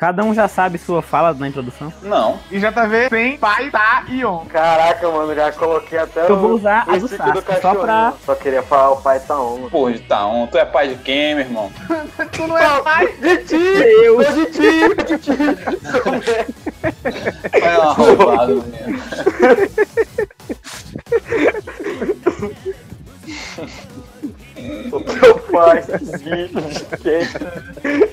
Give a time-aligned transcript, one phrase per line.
[0.00, 1.92] Cada um já sabe sua fala na introdução.
[2.02, 2.40] Não.
[2.50, 4.46] E JV tem pai, tá e on.
[4.46, 8.14] Caraca, mano, já coloquei até Eu vou usar a o do stick Sasuke, só pra-
[8.24, 9.68] Só queria falar o pai tá on.
[9.68, 11.70] Porra, de Taon, tu é pai de quem, meu irmão?
[12.32, 13.08] Tu não é pai?
[13.20, 13.56] De ti!
[13.56, 14.16] Eu.
[14.24, 15.04] Tô de ti!
[15.04, 15.32] De ti!
[15.92, 17.60] Sou.
[17.60, 19.00] É uma roubada mesmo.
[24.92, 28.09] O teu pai, bicho de quem?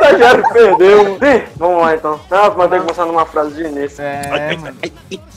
[0.00, 1.16] O estagiário perdeu.
[1.16, 2.18] Ih, vamos lá então.
[2.30, 4.02] Ah, mas tem que começar numa frase de início.
[4.02, 4.76] É, mano.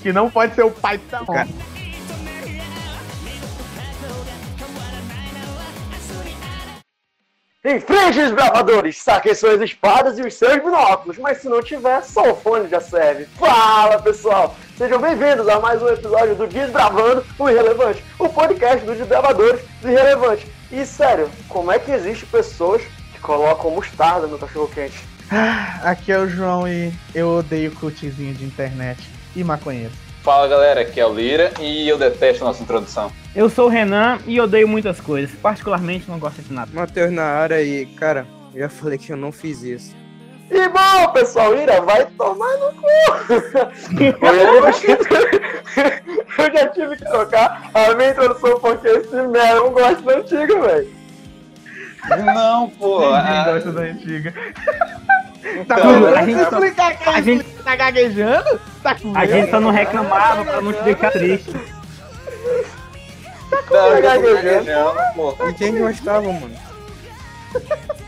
[0.01, 1.73] Que não pode ser o pai tá on.
[7.65, 12.31] Enfrente os bravadores, saquem suas espadas e os seus binóculos, mas se não tiver, só
[12.31, 13.25] o fone já serve.
[13.39, 18.97] Fala pessoal, sejam bem-vindos a mais um episódio do Desbravando o Irrelevante, o podcast dos
[18.97, 20.45] desbravadores do Irrelevante.
[20.73, 22.81] E sério, como é que existe pessoas
[23.23, 25.03] colocam mostarda no cachorro quente?
[25.81, 29.01] Aqui é o João e eu odeio cultizinho de internet
[29.35, 29.91] e maconheiro.
[30.21, 33.11] Fala galera, aqui é o Lira e eu detesto a nossa introdução.
[33.35, 35.35] Eu sou o Renan e odeio muitas coisas.
[35.35, 36.69] Particularmente não gosto de nada.
[36.71, 39.95] Matheus na área e, cara, eu já falei que eu não fiz isso.
[40.51, 42.87] E bom, pessoal, Ira, vai tomar no cu!
[46.37, 50.61] Eu já tive que trocar a minha introdução porque esse merda não gosta da antiga,
[50.61, 51.02] velho.
[52.25, 52.99] Não, pô.
[52.99, 54.33] Ninguém ah, gosta da antiga.
[55.67, 58.59] Tá então, com a gente só- explicar que a gente- tá gaguejando?
[58.81, 61.51] Tá com A gente só não reclamava pra não te deixar triste.
[63.69, 64.99] não, eu tô gaguejando.
[65.15, 65.35] pô.
[65.47, 66.63] E quem gostava, mano?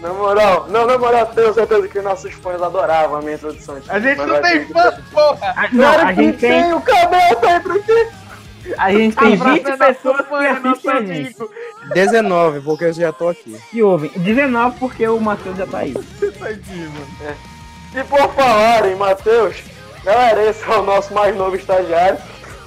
[0.01, 3.77] Na moral, não, na moral, tenho certeza que nossos fãs adoravam a minha introdução.
[3.87, 5.53] A gente não tem fã, porra!
[5.55, 8.07] A, não, a gente que tem, o cabelo tá entrando aqui.
[8.77, 11.41] A gente tem Abraço 20 da pessoas que nosso assistem a gente.
[11.41, 11.51] amigo.
[11.93, 13.57] 19, porque eu já tô aqui.
[13.69, 14.09] Que ouvem.
[14.15, 15.93] 19 porque o Matheus já tá aí.
[15.93, 17.35] Tá aqui, mano.
[17.95, 19.55] E por falar em Matheus,
[20.03, 22.17] galera, esse é o nosso mais novo estagiário,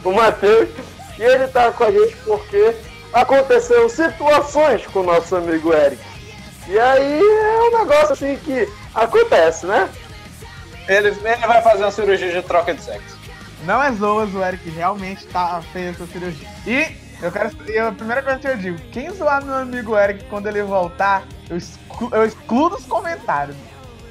[0.05, 0.68] o Matheus,
[1.18, 2.74] e ele tá com a gente porque
[3.12, 6.02] aconteceram situações com o nosso amigo Eric.
[6.68, 9.89] E aí é um negócio assim que acontece, né?
[10.86, 13.17] Ele, ele vai fazer uma cirurgia de troca de sexo.
[13.64, 16.48] Não é zoas, o Eric realmente tá, fez essa cirurgia.
[16.67, 16.86] E
[17.20, 17.51] eu quero.
[17.69, 21.24] e a primeira coisa que eu digo, quem zoar meu amigo Eric quando ele voltar,
[21.51, 23.57] eu excluo, eu excluo dos comentários.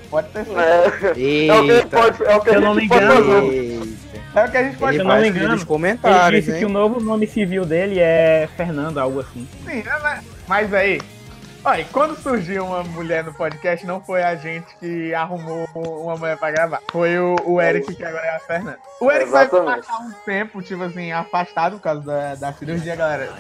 [0.09, 1.19] Pode ter certeza.
[1.19, 1.97] É, é o que a gente Eita.
[1.97, 3.97] pode, é o que a Eu não gente me pode engano.
[4.35, 6.65] É o que a gente pode Ele eu não engano, nos Ele comentários, disse que
[6.65, 6.73] o hein?
[6.73, 9.47] novo nome civil dele é Fernando, algo assim.
[9.65, 11.01] Sim, né, mas, mas aí.
[11.67, 16.37] Olha, quando surgiu uma mulher no podcast, não foi a gente que arrumou uma mulher
[16.37, 16.81] pra gravar.
[16.89, 18.79] Foi o, o Eric, que agora é a Fernanda.
[19.01, 19.85] O Eric vai Exatamente.
[19.85, 23.33] passar um tempo, tipo assim, afastado por causa da, da cirurgia, galera.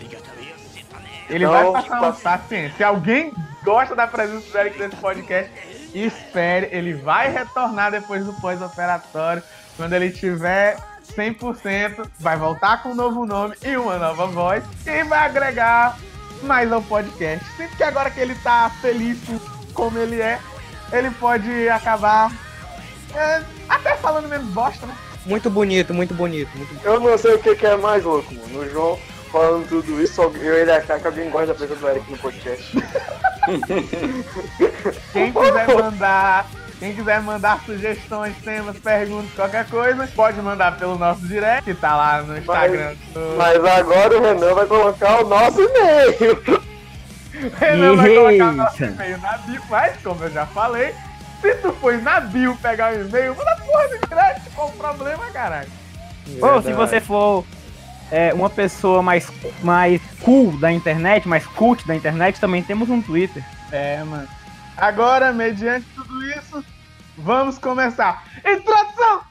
[1.29, 2.75] Ele Então, vai passar um tipo, paciente.
[2.75, 3.33] Se alguém
[3.63, 5.49] gosta da presença do Eric nesse podcast,
[5.95, 6.67] espere.
[6.69, 9.41] Ele vai retornar depois do pós-operatório.
[9.77, 10.75] Quando ele tiver
[11.15, 14.65] 100%, vai voltar com um novo nome e uma nova voz.
[14.85, 15.97] E vai agregar
[16.45, 17.45] mais ao podcast.
[17.55, 19.39] Sinto que agora que ele tá feliz com
[19.73, 20.39] como ele é,
[20.91, 22.31] ele pode acabar
[23.13, 24.95] é, até falando menos bosta, né?
[25.25, 26.49] Muito bonito, muito bonito.
[26.55, 26.69] Muito...
[26.69, 26.85] bonito.
[26.85, 28.59] Eu não sei o que, que é mais louco, mano.
[28.59, 28.99] O João
[29.31, 32.71] falando tudo isso, eu ele achar que alguém gosta da presença do Eric no podcast.
[35.13, 36.49] Quem quiser mandar,
[36.79, 41.95] quem quiser mandar sugestões, temas, perguntas, qualquer coisa, pode mandar pelo nosso direct, que tá
[41.95, 42.93] lá no Instagram.
[43.13, 46.61] do- Mas agora o Renan vai colocar o nosso e-mail.
[47.59, 50.93] Renan vai colocar o nosso e-mail na bio, mas como eu já falei,
[51.41, 55.25] se tu foi na bio pegar o e-mail, manda porra do direct, qual o problema,
[55.31, 55.69] caralho?
[56.27, 56.73] Ou se Verdade.
[56.73, 57.43] você for
[58.11, 59.27] é, uma pessoa mais,
[59.63, 63.43] mais cool da internet, mais cult da internet, também temos um Twitter.
[63.71, 64.27] É, mano.
[64.77, 66.63] Agora, mediante tudo isso,
[67.17, 68.23] vamos começar.
[68.45, 69.23] Introdução!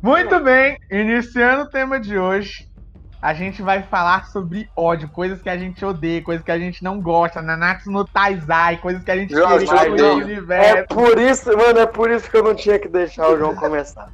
[0.00, 2.68] Muito bem, iniciando o tema de hoje,
[3.20, 6.84] a gente vai falar sobre ódio, coisas que a gente odeia, coisas que a gente
[6.84, 10.06] não gosta, Nanatsu no Taizai, coisas que a gente João, queria do odeio.
[10.06, 10.88] É universo.
[10.88, 14.08] por isso, mano, é por isso que eu não tinha que deixar o João começar.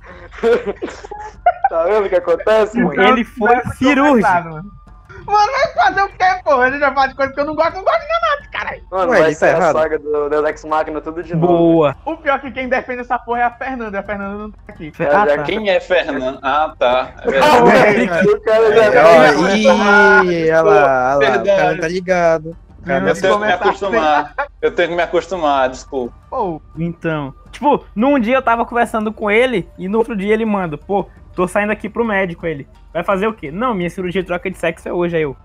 [1.68, 3.02] tá vendo o que acontece, mano?
[3.02, 4.83] Ele foi cirúrgico.
[5.26, 6.64] Mano, vai fazer o quê, porra?
[6.64, 8.82] A gente já fala de coisa que eu não gosto, não gosto de Nanatsu, caralho.
[8.90, 9.76] Mano, Ué, vai isso tá ser a errado.
[9.78, 11.46] saga do Deus Ex Machina tudo de novo.
[11.46, 11.96] Boa.
[12.04, 14.50] O pior é que quem defende essa porra é a Fernanda, e a Fernanda não
[14.50, 14.92] tá aqui.
[15.00, 15.42] Ah, tá.
[15.44, 16.38] Quem é Fernando?
[16.42, 17.10] Ah, tá.
[17.22, 17.30] É
[17.94, 18.28] verdade.
[18.28, 21.44] o cara já vai- ih, olha lá, olha lá, o Verdade.
[21.60, 22.56] cara tá ligado.
[22.84, 24.34] Menos Eu tenho que me acostumar.
[24.60, 26.14] Eu tenho que me acostumar, desculpa.
[26.28, 30.44] Pô, Então, tipo, num dia eu tava conversando com ele e no outro dia ele
[30.44, 32.68] manda, pô, tô saindo aqui pro médico ele.
[32.94, 33.50] Vai fazer o quê?
[33.50, 35.16] Não, minha cirurgia de troca de sexo é hoje.
[35.16, 35.36] Aí eu,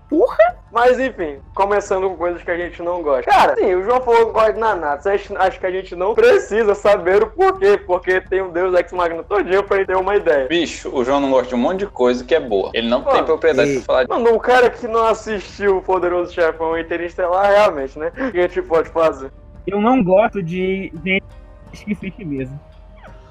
[0.70, 3.28] Mas enfim, começando com coisas que a gente não gosta.
[3.28, 5.04] Cara, sim, o João falou que gosta de Nanatos.
[5.08, 9.24] Acho, que a gente não precisa saber o porquê, porque tem um Deus Ex Magna
[9.24, 10.46] todinho pra ter uma ideia.
[10.46, 12.70] Bicho, o João não gosta de um monte de coisa que é boa.
[12.72, 14.08] Ele não tem Mano, propriedade e- pra falar de.
[14.10, 18.12] Mano, um cara que não assistiu o Poderoso Chefão Interestelar, realmente, né?
[18.16, 19.32] O que a gente pode fazer?
[19.66, 21.24] eu não gosto de gente
[21.72, 22.52] que se vitimiza.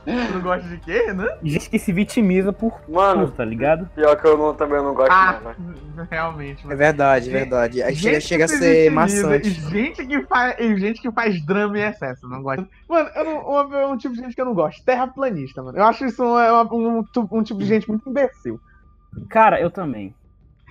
[0.05, 1.37] Tu não gosta de quê, né?
[1.43, 3.87] Gente que se vitimiza por Mano, tudo, tá ligado?
[3.93, 6.07] pior que eu não, também não gosto Ah, não, velho.
[6.09, 6.77] realmente, É mano.
[6.77, 7.77] verdade, é verdade.
[7.79, 9.49] Chega, Gente chega a ser maçante.
[9.49, 12.67] E gente que faz, gente que faz drama em excesso, não gosto.
[12.87, 14.83] Mano, eu não, uma- um tipo de gente que eu não gosto.
[14.83, 15.77] Terraplanista, mano.
[15.77, 18.59] Eu acho isso um, é um, um tipo de gente muito imbecil.
[19.29, 20.13] Cara, eu também.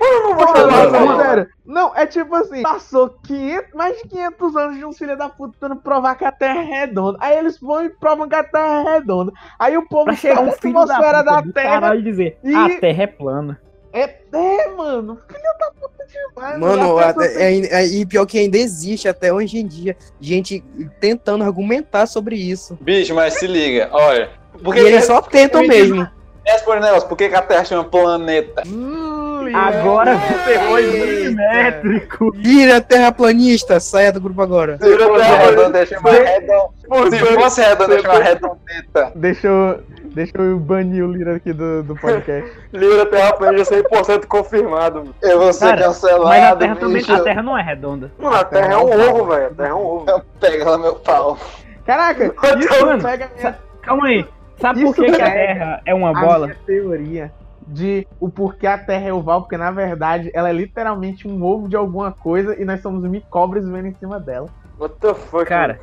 [0.01, 1.21] Eu não vou chamar, não, não.
[1.21, 1.47] sério.
[1.67, 5.55] Não, é tipo assim, passou 500, mais de 500 anos de uns filhos da puta
[5.55, 7.19] tentando provar que a Terra é redonda.
[7.21, 9.33] Aí eles vão e provam que a Terra é redonda.
[9.59, 12.55] Aí o povo Pra chegar um filho da, atmosfera puta da Terra caralho dizer, e-
[12.55, 13.61] a Terra é plana.
[13.93, 14.03] é,
[14.33, 16.59] é, mano, filho da puta demais.
[16.59, 19.97] Mano, a pessoa até- é- é- e pior que ainda existe até hoje em dia
[20.21, 20.65] gente
[21.01, 22.79] tentando argumentar sobre isso.
[22.81, 24.31] Bicho, mas se liga, olha.
[24.63, 26.09] Por que E eles só tentam me mesmo.
[26.45, 28.63] Responde o negócio, por que, que a Terra chama planeta?
[28.67, 29.18] Hum,
[29.55, 32.33] Agora é, você foi milimétrico.
[32.37, 34.79] Vira terraplanista, saia do grupo agora.
[34.79, 37.17] Terra- redonda, ia chamar redonda.
[37.17, 39.13] Se fosse redonda, ia chamar redondeta.
[39.15, 39.81] Deixa eu,
[40.15, 42.51] deixa eu banir o Lira aqui do, do podcast.
[42.73, 45.15] Lira Terraplanista 100% confirmado.
[45.23, 48.11] Eu vou ser Cara, cancelado, Mas a Terra também, a Terra não é redonda.
[48.19, 49.47] Mano, a Terra é um ovo, velho.
[49.47, 50.23] A Terra é um ovo.
[50.41, 51.39] Pega lá meu pau.
[51.87, 52.25] Caraca,
[52.59, 54.27] isso Mano, pega a minha, Calma aí.
[54.61, 56.47] Sabe Isso por que, que a é- Terra é uma a bola?
[56.49, 57.33] minha teoria
[57.69, 61.69] de o porquê a Terra é oval, porque na verdade ela é literalmente um ovo
[61.69, 64.49] de alguma coisa e nós somos micobras vivendo em cima dela.
[64.79, 65.45] What the fuck?
[65.47, 65.79] Cara,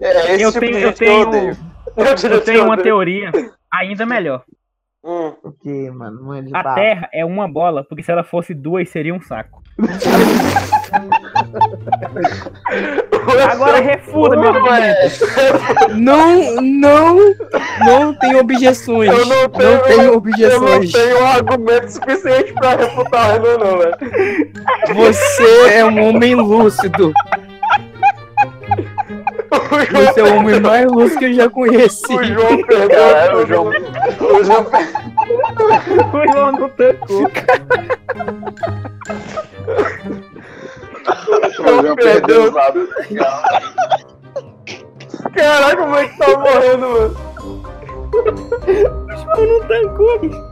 [0.00, 1.56] É esse eu tipo tenho, de eu eu tenho, odeio.
[2.32, 3.30] eu tenho uma teoria
[3.72, 4.44] ainda melhor.
[5.02, 5.34] Hum.
[5.42, 6.22] O que, mano?
[6.22, 6.74] Mande A bala.
[6.74, 9.59] Terra é uma bola, porque se ela fosse duas, seria um saco.
[13.50, 15.26] Agora refuta, meu argumento.
[15.96, 17.16] Não, não,
[17.80, 19.10] não tem objeções.
[19.10, 20.92] Eu não tenho, Não tenho Eu não objeções.
[20.92, 23.96] tenho argumento suficiente pra refutar o Renan, não, velho.
[24.94, 27.12] Você é um homem lúcido.
[29.92, 32.14] Você é o homem mais lúcido que eu já conheci.
[32.14, 33.36] O João perdeu.
[33.38, 33.68] O João.
[33.68, 34.66] O João
[36.12, 37.30] O João não tancou.
[41.78, 42.88] o João perdeu os lábios.
[45.34, 47.16] Caraca, como é que tá morrendo, mano?
[48.12, 48.16] O
[49.16, 50.18] João não tancou.
[50.18, 50.42] bicho.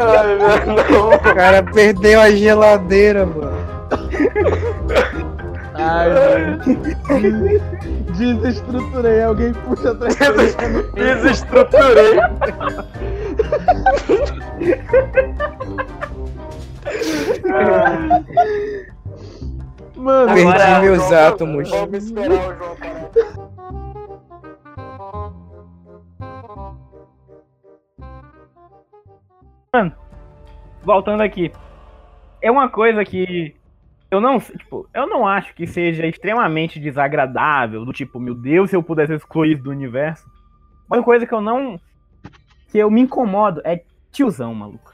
[0.00, 0.36] Ai,
[0.90, 1.08] não.
[1.08, 3.56] O cara perdeu a geladeira, mano.
[5.74, 6.58] Ai, mano.
[7.20, 7.62] Des-
[8.16, 10.16] Desestruturei, alguém puxa atrás.
[10.94, 12.16] Desestruturei.
[19.96, 21.70] Mano, Perdi Agora- meus átomos.
[21.70, 23.06] Vamos esperar o João parar.
[30.82, 31.52] Voltando aqui.
[32.40, 33.54] É uma coisa que
[34.10, 38.76] eu não, tipo, eu não acho que seja extremamente desagradável, do tipo, meu Deus, se
[38.76, 40.24] eu pudesse excluir isso do universo.
[40.90, 41.80] Uma coisa que eu não
[42.68, 43.82] que eu me incomodo é
[44.12, 44.92] tiozão, maluco.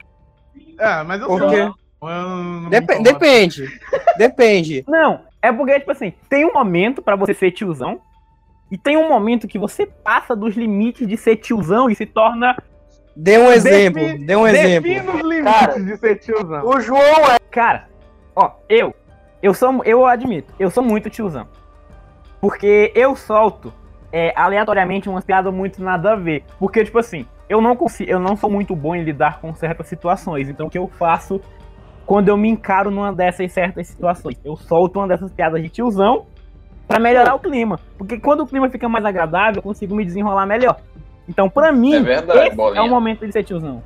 [0.79, 1.75] é, mas eu Por sou.
[2.69, 3.67] Dep- depende.
[4.17, 4.83] Depende.
[4.87, 8.01] Não, é porque tipo assim, tem um momento pra você ser tiozão
[8.71, 12.57] e tem um momento que você passa dos limites de ser tiozão e se torna
[13.15, 14.01] Dê um exemplo.
[14.01, 14.89] Define- Dê um exemplo.
[14.89, 16.65] Defina os limites Cara, de ser tiozão.
[16.65, 17.37] O João é.
[17.51, 17.87] Cara,
[18.35, 18.95] ó, eu,
[19.41, 21.47] eu sou, eu admito, eu sou muito tiozão.
[22.41, 23.71] Porque eu solto
[24.11, 26.43] é, aleatoriamente umas piadas muito nada a ver.
[26.59, 29.87] Porque, tipo assim, eu não consigo, eu não sou muito bom em lidar com certas
[29.87, 30.49] situações.
[30.49, 31.39] Então o que eu faço
[32.05, 34.37] quando eu me encaro numa dessas certas situações?
[34.43, 36.25] Eu solto uma dessas piadas de tiozão
[36.87, 37.79] pra melhorar o clima.
[37.97, 40.77] Porque quando o clima fica mais agradável, eu consigo me desenrolar melhor.
[41.27, 43.81] Então, pra mim, É verdade, é o momento de ser tiozão.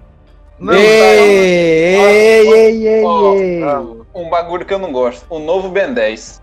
[0.60, 3.04] Não, ei, ei, ei, ei,
[3.60, 3.64] ei.
[4.14, 5.24] Um bagulho que eu não gosto.
[5.30, 6.42] O novo Ben 10.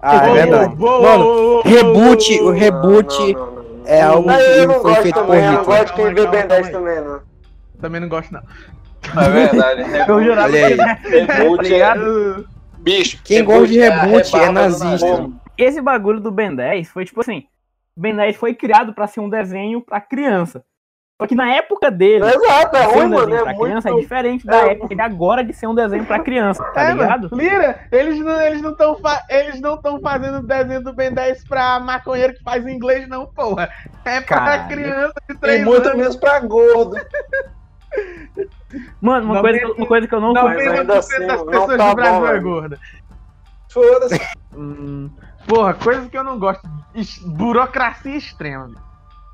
[0.00, 0.74] Ah, é verdade.
[0.76, 3.86] Mano, reboot, o reboot Não, não, não, não.
[3.86, 6.46] é algo que foi feito por também, eu não gosto de quem vê Calma, Ben
[6.48, 7.20] 10 calma também, não.
[7.80, 8.42] Também não gosto, não.
[9.16, 9.82] É verdade.
[10.10, 10.76] Eu jurava Olha aí.
[10.76, 11.08] que?
[11.32, 11.68] Reboot é.
[11.68, 12.48] ligado?
[12.78, 13.18] Bicho.
[13.24, 15.30] Quem gosta de reboot é do nazista.
[15.56, 17.44] esse bagulho do Ben 10 foi tipo assim:
[17.96, 20.64] Ben 10 foi criado pra ser um desenho pra criança.
[21.20, 23.26] Só que na época dele, Exato, é ruim, um mano.
[23.26, 24.02] desenho É pra criança é muito.
[24.02, 27.28] diferente da é- época de agora de ser um desenho pra criança, tá É, ligado?
[27.32, 28.96] Lira, eles não eles não estão
[29.30, 33.70] eles não estão fazendo desenho do Ben 10 pra maconheiro que faz inglês não, porra.
[34.04, 34.68] É pra Caralho.
[34.68, 35.98] criança de E 3 muito anos.
[36.00, 36.96] menos pra gordo.
[39.00, 40.98] Mano, uma, Não coisa, que eu- uma coisa que eu não Não, mas 90% ainda
[40.98, 42.78] assim, das pessoas tá do Brasil bom, é gorda.
[43.70, 44.20] Foda-se.
[44.54, 45.10] Hum,
[45.46, 46.62] porra, coisa que eu não gosto.
[47.26, 48.66] Burocracia extrema.
[48.68, 48.80] bicho.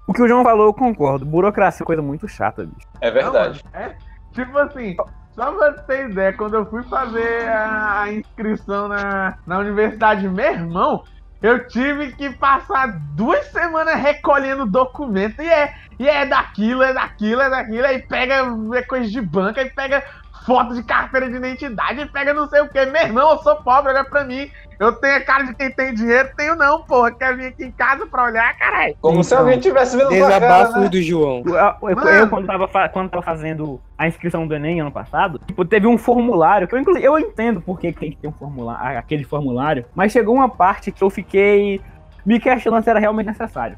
[0.07, 1.27] O que o João falou, eu concordo.
[1.27, 2.87] Burocracia é uma coisa muito chata, bicho.
[3.01, 3.63] É verdade.
[3.75, 3.97] Não, é,
[4.33, 4.97] tipo assim,
[5.35, 10.29] só pra você ter ideia, quando eu fui fazer a, a inscrição na, na universidade,
[10.29, 11.03] meu irmão,
[11.41, 15.41] eu tive que passar duas semanas recolhendo documento.
[15.41, 18.45] E é, e é daquilo, é daquilo, é daquilo, aí pega
[18.87, 20.03] coisa de banca, aí pega
[20.45, 22.85] foto de carteira de identidade, aí pega não sei o que.
[22.87, 24.51] Meu irmão, eu sou pobre, olha pra mim.
[24.79, 27.11] Eu tenho a cara de quem tem dinheiro, tenho não, porra.
[27.11, 28.95] Quer vir aqui em casa pra olhar, caralho.
[29.01, 30.89] Como se Então, alguém tivesse vendo cara, Desabafo né?
[30.89, 31.43] do João.
[31.45, 35.65] Eu, eu- eu, quando, tava, quando tava fazendo a inscrição do Enem ano passado, tipo,
[35.65, 38.99] teve um formulário, que eu, eu entendo por que que tem que ter um formulário,
[39.01, 41.81] aquele formulário, mas chegou uma parte que eu fiquei
[42.25, 43.77] me questionando se era realmente necessário.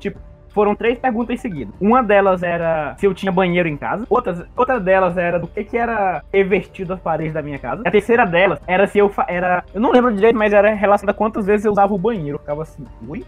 [0.00, 0.18] Tipo,
[0.54, 1.74] foram três perguntas seguidas.
[1.80, 4.06] Uma delas era se eu tinha banheiro em casa.
[4.08, 7.82] Outras, outra delas era do que, que era revestido as paredes da minha casa.
[7.84, 9.64] A terceira delas era se eu fa- era.
[9.74, 12.36] Eu não lembro direito, mas era relacionada a quantas vezes eu usava o banheiro.
[12.36, 13.24] Eu ficava assim, ui?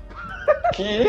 [0.75, 1.05] Que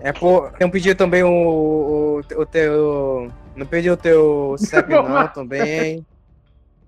[0.00, 3.30] É, pô, não pediu também o, o, o teu.
[3.56, 6.04] Não pediu o teu CEP não também.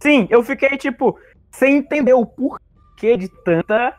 [0.01, 1.19] Sim, eu fiquei, tipo,
[1.51, 3.95] sem entender o porquê de tanta,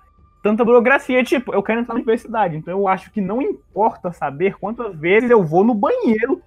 [0.46, 1.24] tanta burocracia.
[1.24, 5.32] Tipo, eu quero entrar na universidade, então eu acho que não importa saber quantas vezes
[5.32, 6.40] eu vou no banheiro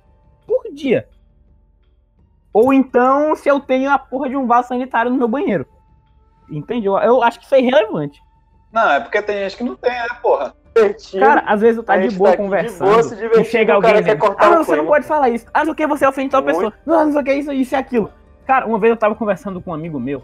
[0.47, 1.09] por dia.
[2.53, 5.67] Ou então se eu tenho a porra de um vaso sanitário no meu banheiro.
[6.49, 6.87] Entende?
[6.87, 8.23] Eu, eu acho que isso é irrelevante.
[8.73, 10.55] Não, é porque tem gente que não tem, né, porra?
[10.77, 11.25] Divertido.
[11.25, 12.89] Cara, às vezes eu tá de boa tá aqui de conversando.
[12.89, 15.47] boa, e chega alguém dizendo, cortar ah, não, você não clima." pode falar isso.
[15.53, 16.73] Ah, não sei o que você ofende tal pessoa.
[16.87, 18.13] Não, não sei o que isso, isso e aquilo.
[18.47, 20.23] Cara, uma vez eu tava conversando com um amigo meu,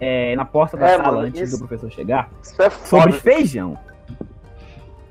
[0.00, 3.12] é, na porta da É, sala mano, antes isso- do professor chegar, Isso é sobre
[3.12, 3.78] feijão.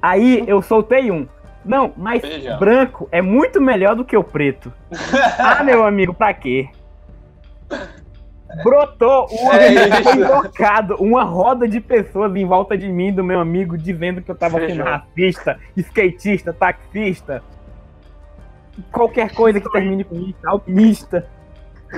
[0.02, 1.28] Aí eu soltei um.
[1.64, 2.60] Não, mas Feijão.
[2.60, 4.72] branco é muito melhor do que o preto.
[5.40, 6.68] ah, meu amigo, pra quê?
[8.64, 10.04] Brotou uma, É isso.
[10.04, 14.30] foi invocado uma roda de pessoas em volta de mim, do meu amigo, dizendo que
[14.30, 17.42] eu tava sendo racista, skatista, taxista,
[18.92, 21.28] qualquer coisa que termine com isso, alpinista,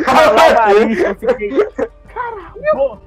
[0.05, 1.07] malabarista.
[1.09, 1.49] Eu fiquei.
[2.15, 2.99] Caralho!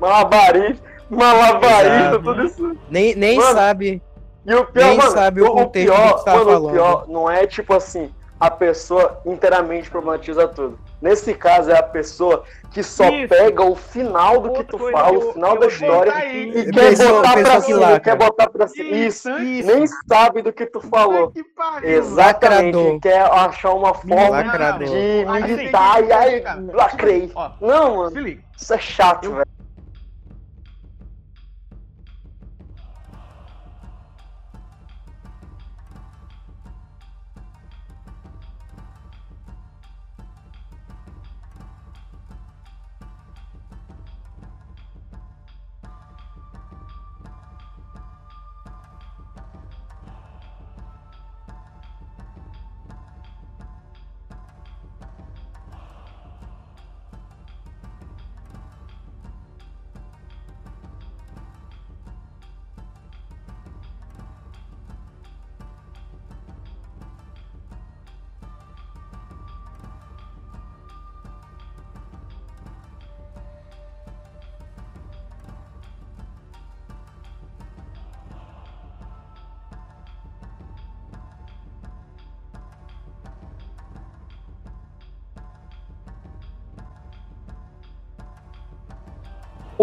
[0.00, 2.22] Malabarista, malabarista, Exato.
[2.22, 2.76] tudo isso.
[2.88, 4.02] Nem, nem Mano, sabe.
[4.46, 6.42] E o pior, Nem mano, sabe o, o o contexto do pior, que tá mano,
[6.42, 6.72] o falando.
[6.72, 10.78] pior não é tipo assim, a pessoa inteiramente problematiza tudo.
[11.02, 13.28] Nesse caso é a pessoa que só Isso.
[13.28, 16.96] pega o final do que tu fala, o final eu da história botar e quer
[16.96, 18.90] botar pra pessoa que cima, quer botar pra cima.
[18.96, 19.66] Isso, Isso.
[19.66, 21.30] nem sabe do que tu falou.
[21.32, 21.42] Que.
[21.82, 23.00] Exatamente, Lacrador.
[23.00, 24.88] quer achar uma forma Lacrador.
[24.88, 27.30] de Assim, militar e aí lacrei.
[27.34, 29.46] Ó, Não, mano, isso é chato, Eu- velho.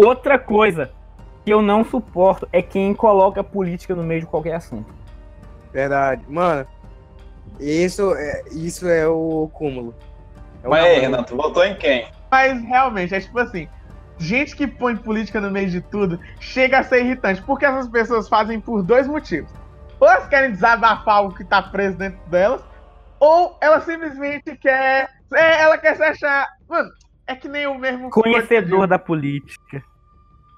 [0.02, 0.90] Outra coisa
[1.44, 4.92] que eu não suporto é quem coloca política no meio de qualquer assunto.
[5.72, 6.24] Verdade.
[6.26, 6.66] Mano,
[7.58, 9.94] isso é, isso é o cúmulo.
[10.62, 11.00] É o Mas aí.
[11.00, 12.08] Renato, votou em quem?
[12.30, 13.68] Mas realmente, é tipo assim.
[14.16, 17.42] Gente que põe política no meio de tudo chega a ser irritante.
[17.42, 19.50] Porque essas pessoas fazem por dois motivos.
[19.98, 22.62] Ou elas querem desabafar algo que tá preso dentro delas,
[23.18, 25.10] ou ela simplesmente quer.
[25.34, 26.48] É, ela quer se achar.
[26.66, 26.90] Mano,
[27.26, 28.10] é que nem o mesmo.
[28.10, 29.82] Conhecedor da política.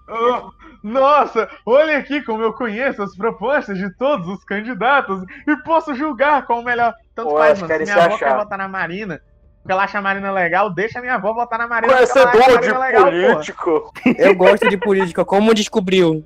[0.09, 0.51] Oh,
[0.83, 6.45] nossa, olha aqui como eu conheço as propostas de todos os candidatos e posso julgar
[6.45, 6.93] qual o melhor.
[7.15, 7.73] Tanto Pô, faz, mano.
[7.73, 8.39] que Se minha avó quer achar.
[8.39, 9.21] votar na Marina,
[9.61, 11.93] porque ela acha a Marina legal, deixa minha avó votar na Marina.
[11.95, 13.33] Conhecedor de Marina legal, porra.
[13.35, 13.93] político.
[14.19, 15.25] Eu gosto de política.
[15.25, 16.25] Como descobriu?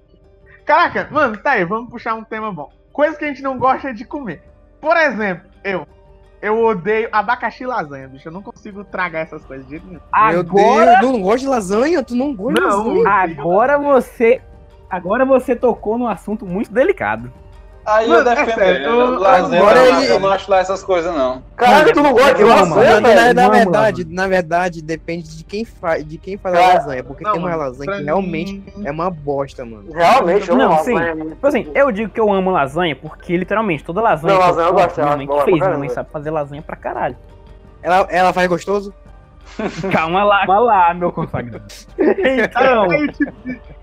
[0.64, 2.70] Caraca, mano, tá aí, vamos puxar um tema bom.
[2.92, 4.42] Coisa que a gente não gosta de comer.
[4.80, 5.86] Por exemplo, eu.
[6.46, 8.28] Eu odeio abacaxi e lasanha, bicho.
[8.28, 10.00] Eu não consigo tragar essas coisas de jeito nenhum.
[10.30, 12.02] Meu Agora, Deus, tu não gosta de lasanha?
[12.04, 12.82] Tu não gosta Não.
[12.94, 13.40] de lasanha?
[13.40, 14.40] agora você,
[14.88, 17.32] agora você tocou num assunto muito delicado.
[17.86, 18.84] Aí Mano, eu é defendo sério, ele.
[18.86, 21.40] eu- Lasanha, agora eu, não- ele- eu não acho lá essas coisas, não.
[21.56, 23.34] Caralho, tu não gosta de Eu amo, lasanha, velho?
[23.34, 27.32] na verdade, na verdade, depende de quem faz, de quem faz a lasanha, porque Não,
[27.32, 29.92] tem uma lasanha que mim- realmente é uma bosta, mano.
[29.92, 30.94] Realmente, eu Não, não sim.
[30.94, 31.24] lasanha.
[31.26, 34.34] Tipo assim, eu digo que eu amo lasanha porque, literalmente, toda lasanha.
[34.34, 36.74] Não, que lasanha eu gosto, Minha mãe que fez, minha mãe sabe fazer lasanha pra
[36.76, 37.16] caralho.
[37.82, 38.92] Ela, ela faz gostoso?
[39.92, 41.64] Calma lá, calma lá, meu consagrado.
[41.98, 43.32] Então, tipo,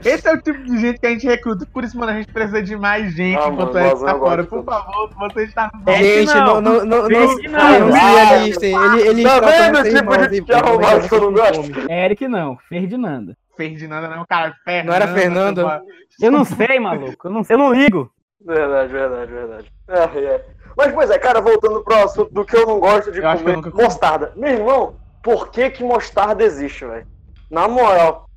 [0.03, 1.65] Esse é o tipo de gente que a gente recruta.
[1.72, 4.13] Por isso, mano, a gente precisa de mais gente Ah, enquanto mano, a gente lasanha
[4.13, 4.44] tá fora.
[4.44, 6.46] Por favor, você está no É que Gente, não.
[6.46, 7.92] não, não, não, não, Vê que não, não.
[7.92, 8.75] se realistem.
[8.75, 11.92] Ele, ele Tá vendo tipo de assim, de arrombado que eu não gosto?
[11.92, 13.38] Eric não, Ferdinanda.
[13.56, 14.53] Ferdinanda, não, cara.
[14.63, 15.82] Fernanda, Não era Fernanda?
[16.22, 17.27] Eu não sei, maluco.
[17.27, 18.12] Eu não, eu não ligo.
[18.46, 19.72] Verdade, verdade, verdade.
[19.88, 20.46] É, é.
[20.75, 23.44] Mas, pois é, cara, voltando pro assunto do que eu não gosto de Eu que
[23.44, 24.34] comer, mostarda.
[24.36, 27.08] Meu irmão, por que que mostarda existe, velho?
[27.50, 28.30] Na moral,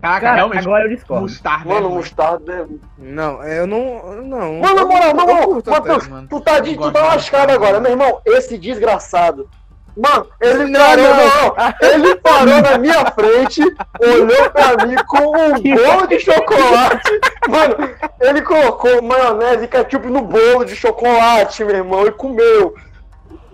[0.00, 0.60] Caraca, Cara, realmente.
[0.60, 1.22] agora eu discordo.
[1.22, 1.68] Mostarda.
[1.68, 2.66] mano, é mostarda é...
[2.96, 4.22] Não, eu não.
[4.22, 4.54] Não.
[4.60, 6.26] Mano, na moral, na moral, Matheus, mano.
[6.28, 9.48] tu tá, de, tu tá lascado agora, meu irmão, esse desgraçado.
[9.94, 11.16] Mano, ele Não, parou, não.
[11.16, 13.60] não, ele parou na minha frente,
[14.00, 17.20] olhou pra mim com um bolo de chocolate.
[17.46, 17.76] Mano,
[18.20, 22.74] ele colocou maionese e ketchup no bolo de chocolate, meu irmão, e comeu.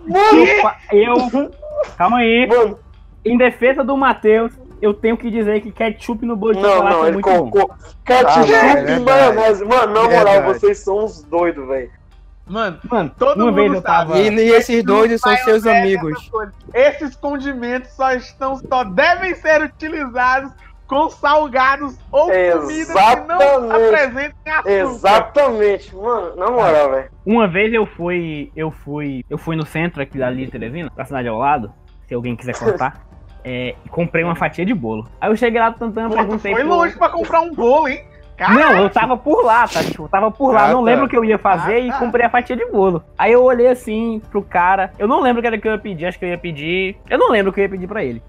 [0.07, 0.45] Mano,
[0.93, 1.51] Eu.
[1.97, 2.47] Calma aí.
[2.47, 2.79] mano,
[3.25, 6.95] Em defesa do Matheus, eu tenho que dizer que ketchup no bolo de não, chocolate
[6.95, 7.49] não, é ele muito bom.
[7.51, 9.65] colocou ketchup Ah, é e maionese.
[9.65, 10.45] Mano, na moral, Verdade.
[10.47, 11.89] vocês são uns doidos, velho.
[12.49, 14.17] Mano, Mano, todo mundo vez tava.
[14.19, 16.31] E, e esses dois são seus Maionese, amigos.
[16.73, 20.51] Esses condimentos só estão, só devem ser utilizados
[20.87, 24.69] com salgados ou comidas que não apresentem açúcar.
[24.71, 27.09] Exatamente, mano, na moral, velho.
[27.25, 28.51] Uma vez eu fui.
[28.55, 29.23] Eu fui.
[29.29, 31.71] Eu fui no centro aqui da de Teresina, da cidade ao lado,
[32.07, 33.01] se alguém quiser contar.
[33.43, 35.07] é, e comprei uma fatia de bolo.
[35.21, 36.53] Aí eu cheguei lá tentando, tu perguntei.
[36.53, 38.03] foi pro- longe pra comprar um bolo, hein?
[38.37, 39.83] Cara, Não, eu tava por lá, tá?
[39.83, 40.91] Tipo, eu tava por lá, Ah, não tá.
[40.91, 41.97] lembro o que eu ia fazer Ah, e tá.
[41.97, 43.03] comprei a fatia de bolo.
[43.17, 45.77] Aí eu olhei assim pro cara, eu não lembro o que era que eu ia
[45.79, 46.95] pedir, acho que eu ia pedir.
[47.09, 48.21] Eu não lembro o que eu ia pedir pra ele.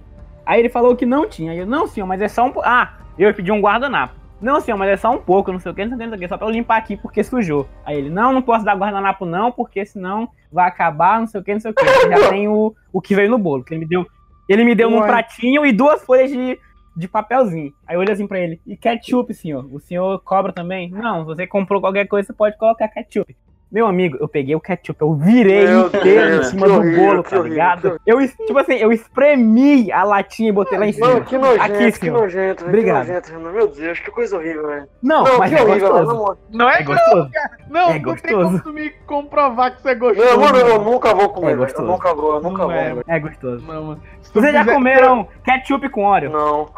[0.49, 1.53] Aí ele falou que não tinha.
[1.53, 2.53] Aí eu, não, senhor, mas é só um.
[2.65, 4.15] Ah, eu ia pedir um guardanapo.
[4.41, 6.05] Não, senhor, mas é só um pouco, não sei o que, não sei o que,
[6.07, 7.69] não sei o que, só pra eu limpar aqui porque sujou.
[7.85, 11.45] Aí ele, não, não posso dar guardanapo não, porque senão vai acabar, não sei o
[11.45, 11.85] que, não sei o que.
[11.85, 14.07] Já tem o, o que veio no bolo, que ele me deu.
[14.49, 15.07] Ele me deu Ué.
[15.07, 16.59] pratinho e duas folhas de,
[16.97, 17.75] de papelzinho.
[17.87, 19.69] Aí eu olhei assim pra ele, e ketchup, senhor?
[19.71, 20.91] O senhor cobra também?
[20.91, 23.37] Não, você comprou qualquer coisa, você pode colocar ketchup.
[23.71, 26.99] Meu amigo, eu peguei o ketchup, eu virei Meu inteiro Deus, em cima do horrível,
[27.07, 28.01] bolo, tá horrível, ligado?
[28.07, 31.07] Eu, tipo assim, eu espremi a latinha e botei lá em cima.
[31.09, 32.21] Mano, que nojento, Aqui, que senhor.
[32.21, 33.05] nojento, velho, Obrigado.
[33.07, 33.53] que nojento.
[33.53, 34.89] Meu Deus, que coisa horrível, velho.
[35.03, 36.39] Não, Não, mas que é horrível, gostoso.
[36.51, 37.31] não é, É gostoso.
[37.69, 38.45] Não, É não tem gostoso.
[38.45, 40.25] como tu me comprovar que você gostou.
[40.25, 41.61] Não, mano, eu nunca vou comer, É velho.
[41.61, 41.89] Eu gostoso.
[41.89, 42.95] nunca vou, eu nunca Não vou, é.
[43.07, 43.67] É gostoso.
[43.67, 44.03] Não, mano.
[44.23, 46.31] Vocês já comeram ketchup com óleo?
[46.31, 46.69] Não.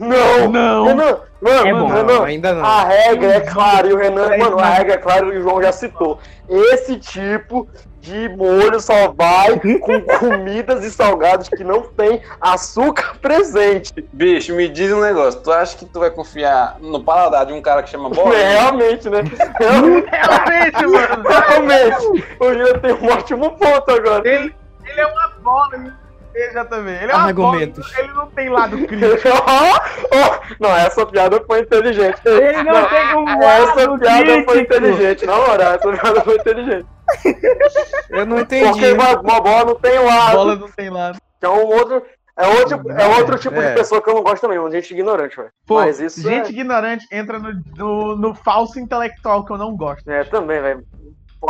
[0.00, 0.48] Não.
[0.50, 0.84] Não.
[0.86, 1.86] Renan, mano, É bom.
[1.88, 2.64] Renan, Não, ainda não.
[2.64, 5.42] a regra é clara, e o Renan, É, mano, a regra é clara e o
[5.42, 6.18] João já citou.
[6.48, 7.68] Esse tipo
[8.00, 13.92] de molho só vai com comidas e salgados que não tem açúcar presente.
[14.10, 15.38] Bicho, me diz um negócio.
[15.40, 18.34] Tu acha que tu vai confiar no paladar de um cara que chama Bola?
[18.34, 19.22] É, realmente, né?
[19.58, 21.28] Realmente, Realmente, mano.
[21.28, 22.24] realmente.
[22.40, 24.26] O Jean tem um ótimo ponto agora.
[24.26, 24.54] Ele,
[24.86, 25.94] ele é uma bola,
[26.68, 26.94] também.
[27.02, 27.86] Ele é Argumentos.
[27.92, 29.28] bola, ele não tem lado crítico.
[30.60, 32.20] não, essa piada foi inteligente.
[32.24, 34.60] Ele não tem um Essa lado piada foi crítico.
[34.60, 36.86] inteligente, na moral, essa piada foi inteligente.
[38.10, 38.92] Eu não Porque entendi.
[38.92, 40.36] uma, uma bola não tem lado.
[40.36, 41.18] bola não tem lado.
[41.38, 42.02] Que é um outro.
[42.38, 43.68] É outro, é outro tipo É.
[43.70, 45.50] de pessoa que eu não gosto também, uma gente ignorante, velho.
[45.68, 50.08] Mas isso gente é, ignorante entra no, no, no falso intelectual que eu não gosto.
[50.10, 50.82] é também, velho.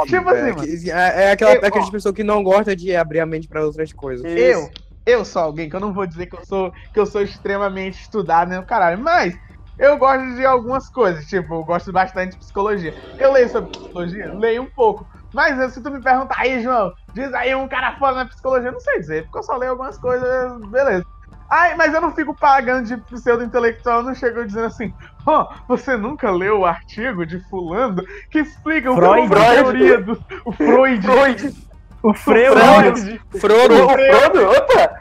[0.06, 0.60] Tipo assim, É, mano.
[0.60, 1.90] que- é, é aquela, Eu- ó.
[1.90, 4.24] pessoas que não gostam de abrir a mente pra outras coisas.
[4.24, 4.68] Eu,
[5.06, 8.00] eu sou alguém que eu não vou dizer que eu sou que eu sou extremamente
[8.00, 9.34] estudado, né, caralho, mas
[9.78, 12.94] eu gosto de algumas coisas, tipo, eu gosto bastante de psicologia.
[13.18, 15.06] Eu leio sobre psicologia, leio um pouco.
[15.32, 18.72] Mas se tu me perguntar aí, João, diz aí um cara foda na psicologia, eu
[18.72, 21.04] não sei dizer, porque eu só leio algumas coisas, beleza.
[21.50, 24.94] Ai, mas eu não fico pagando de pseudo-intelectual, eu não chego dizendo assim,
[25.26, 29.26] ó, você nunca leu o artigo de fulano que explica Freud.
[29.26, 31.02] o que é a teoria do o Freud.
[31.04, 31.54] Freud.
[32.02, 33.20] O Freu, Freud.
[33.38, 35.00] Frodo, O Frodo, opa!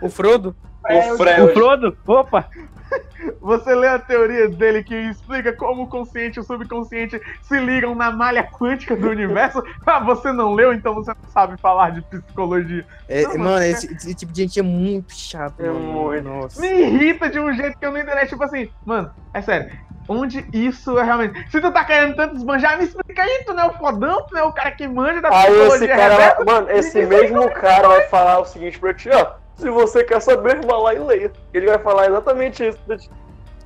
[0.00, 0.56] o Frodo.
[0.96, 1.52] O o Freud.
[1.52, 2.46] Frodo, opa,
[3.40, 7.94] Você lê a teoria dele que explica como o consciente e o subconsciente se ligam
[7.94, 9.62] na malha quântica do universo?
[9.86, 12.86] Ah, você não leu, então você não sabe falar de psicologia.
[13.08, 16.28] É, Não, mano, esse, esse tipo de gente é muito chato, É muito.
[16.28, 16.60] Nossa.
[16.60, 18.26] Me irrita de um jeito que eu não entendi.
[18.26, 19.70] Tipo assim, mano, é sério.
[20.08, 21.50] Onde isso é realmente.
[21.50, 24.34] Se tu tá querendo tanto desmanjar, me explica aí, tu não é o fodão, tu
[24.34, 27.88] não é o cara que manja da Aí esse cara, vai- mano, esse mesmo cara
[27.88, 29.39] vai falar o seguinte pra ti, ó.
[29.60, 31.32] Se você quer saber, vá lá e leia.
[31.52, 33.10] Ele vai falar exatamente isso.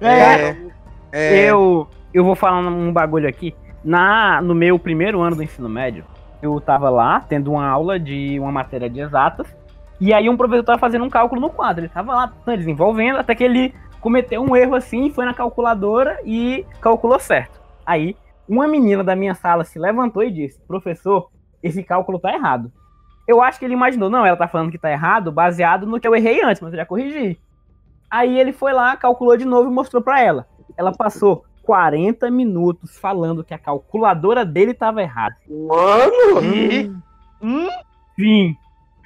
[0.00, 0.56] É,
[1.12, 3.54] é, eu, eu vou falar um bagulho aqui.
[3.84, 6.04] na, no meu primeiro ano do ensino médio,
[6.42, 9.46] eu tava lá tendo uma aula de uma matéria de exatas,
[10.00, 11.84] e aí um professor tava fazendo um cálculo no quadro.
[11.84, 16.18] Ele tava lá né, desenvolvendo, até que ele cometeu um erro assim, foi na calculadora
[16.24, 17.60] e calculou certo.
[17.86, 18.16] Aí,
[18.48, 21.30] uma menina da minha sala se levantou e disse: Professor,
[21.62, 22.72] esse cálculo tá errado.
[23.26, 26.06] Eu acho que ele imaginou, não, ela tá falando que tá errado, baseado no que
[26.06, 27.38] eu errei antes, mas eu já corrigi.
[28.10, 30.46] Aí ele foi lá, calculou de novo e mostrou pra ela.
[30.76, 35.36] Ela passou 40 minutos falando que a calculadora dele tava errada.
[35.48, 36.42] Mano!
[36.54, 36.92] E-
[37.42, 37.68] Hum?
[38.18, 38.56] Sim.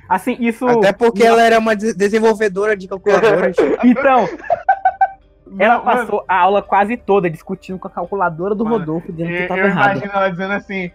[0.09, 0.67] Assim, isso.
[0.69, 3.57] Até porque ela era uma des- desenvolvedora de calculadoras.
[3.85, 4.29] Então,
[5.59, 9.49] ela passou a aula quase toda discutindo com a calculadora do Rodolfo, dizendo que Eu,
[9.49, 9.91] tava eu errado.
[9.97, 10.91] imagino ela dizendo assim: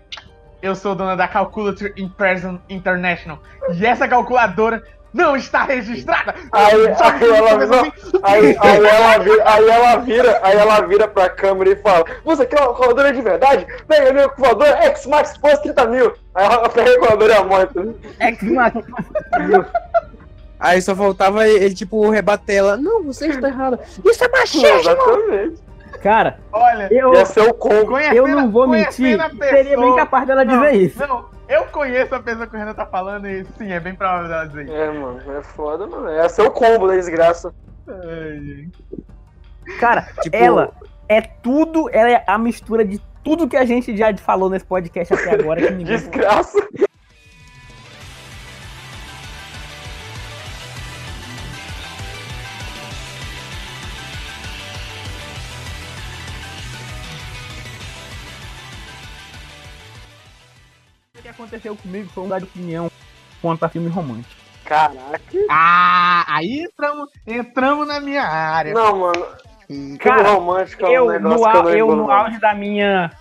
[0.64, 3.38] Eu sou dona da Calculator Impression International.
[3.74, 4.82] E essa calculadora
[5.14, 6.34] não está registrada.
[6.54, 7.92] Aí, aí, ela, assim,
[8.24, 12.46] aí, aí, ela vira, aí ela vira, aí ela vira pra câmera e fala: Você
[12.46, 13.68] quer uma calculadora de verdade?
[13.90, 16.14] Pega a minha calculadora X Max Plus 30 mil.
[16.34, 17.74] Aí ela pega a calculadora e a morte.
[18.20, 18.72] É que uma-
[20.60, 22.78] Aí só faltava ele, tipo, rebater ela.
[22.78, 23.82] Não, você está errada.
[24.06, 24.66] Isso é machismo!
[24.68, 25.62] Exatamente.
[26.04, 30.54] Cara, Olha, eu, Ia ser o eu não vou mentir, seria bem capaz dela Não,
[30.54, 31.00] dizer isso.
[31.00, 34.28] Não, eu conheço a pessoa que o Renan tá falando e sim, é bem provável
[34.28, 34.74] dela dizer isso.
[34.74, 36.12] É, mano, é foda, mano.
[36.12, 37.54] Ia ser o combo da desgraça.
[37.88, 38.84] Ai, gente.
[39.80, 40.74] Cara, Tipo, ela
[41.08, 45.14] é tudo, ela é a mistura de tudo que a gente já falou nesse podcast
[45.14, 45.62] até agora.
[45.62, 45.96] Que ninguém...
[45.96, 46.60] Desgraça.
[61.44, 62.90] Aconteceu comigo foi mudar de opinião
[63.42, 64.42] quanto a filme romântico.
[64.66, 65.20] Caraca.
[65.50, 68.74] Ah, aí entramos, entramos na minha área.
[68.74, 69.26] Não, mano.
[70.00, 72.12] Cara, Filme romântico é um Eu, negócio no, que eu eu no não.
[72.12, 73.12] auge da minha.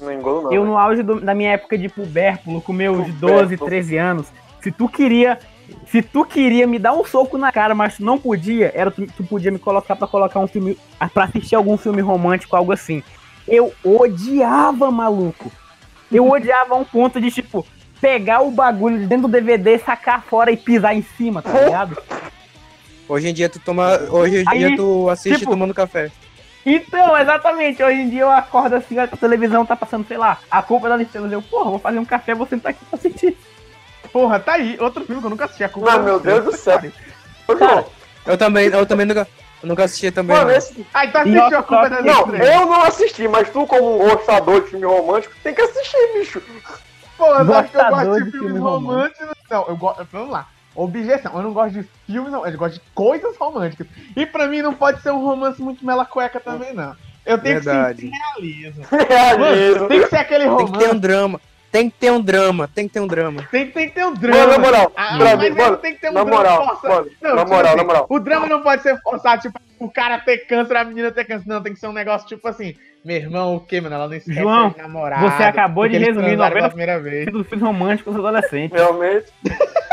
[0.00, 0.52] Não engulo, não.
[0.52, 3.20] Eu no auge do- da minha época de pubérculo, com meus Pubérculo.
[3.20, 4.26] 12, 13 anos,
[4.60, 5.38] se tu queria.
[5.86, 9.06] Se tu queria me dar um soco na cara, mas tu não podia, era tu,
[9.06, 10.76] tu podia me colocar pra colocar um filme.
[11.14, 13.04] pra assistir algum filme romântico, algo assim.
[13.46, 15.50] Eu odiava, maluco.
[16.10, 17.66] Eu odiava um ponto de, tipo,
[18.00, 21.96] pegar o bagulho de dentro do DVD, sacar fora e pisar em cima, tá ligado?
[23.08, 23.98] Hoje em dia tu toma.
[24.10, 26.10] Hoje em Aí, dia tu assiste tipo, tomando café.
[26.64, 27.82] Então, exatamente.
[27.82, 31.00] Hoje em dia eu acordo assim, a televisão tá passando, sei lá, a culpa das
[31.00, 31.32] estrelas.
[31.32, 33.36] Eu, porra, vou fazer um café, vou sentar aqui pra assistir.
[34.12, 35.64] Porra, tá aí, outro filme que eu nunca assisti.
[35.64, 36.20] A culpa Não, é meu.
[36.20, 36.80] Deus do céu.
[37.48, 37.84] Ô, Cara,
[38.26, 39.26] Eu também, eu também nunca.
[39.62, 40.36] Eu nunca assisti também.
[40.36, 40.56] mano, não.
[40.56, 40.86] esse...
[40.94, 42.48] Aí tu assistiu Nossa, a culpa das Não, estrelas.
[42.48, 46.42] eu não assisti, mas tu, como um gostador de filme romântico, tem que assistir, bicho.
[47.16, 49.28] Pô, eu acho que eu gosto de de filmes filme românticos.
[49.50, 50.06] Não, eu gosto.
[50.10, 50.48] Vamos lá.
[50.74, 52.46] Objeção, eu não gosto de filmes, não.
[52.46, 53.86] Eu gosto de coisas românticas.
[54.16, 56.96] E pra mim não pode ser um romance muito mela cueca também, não.
[57.26, 58.02] Eu tenho Verdade.
[58.02, 58.86] que sentir realismo.
[59.08, 59.74] Realismo.
[59.76, 60.78] Mano, tem que ser aquele Tem que romance.
[60.88, 61.40] ter um drama.
[61.72, 62.68] Tem que ter um drama.
[62.74, 63.46] Tem que ter um drama.
[63.50, 64.38] Tem, tem que ter um drama.
[64.38, 66.66] Mano, na moral, Ah, pra mas mim, mano, tem que ter um na drama moral,
[66.68, 66.94] forçado.
[66.94, 68.06] mano, Não, na tipo moral, assim, na moral.
[68.08, 71.46] O drama não pode ser forçado, tipo, o cara ter câncer, a menina ter câncer.
[71.48, 73.94] Não, tem que ser um negócio tipo assim, meu irmão, o quê, mano?
[73.94, 75.20] Ela não esquece João, de namorar.
[75.22, 77.26] você acabou de resumir pela 90% primeira vez.
[77.32, 78.76] dos filmes românticos dos adolescentes.
[78.78, 79.26] Realmente.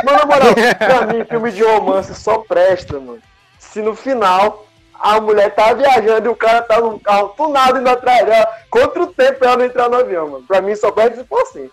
[0.03, 3.19] Mas na moral, pra mim, filme de romance só presta, mano.
[3.59, 4.66] Se no final
[4.99, 9.03] a mulher tá viajando e o cara tá num carro tunado indo atrás dela, contra
[9.03, 10.43] o tempo ela não entrar no avião, mano.
[10.47, 11.69] Pra mim só presta se for assim.